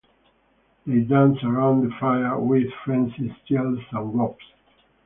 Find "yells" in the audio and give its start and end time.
3.47-3.77